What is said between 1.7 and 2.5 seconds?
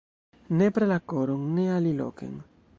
aliloken!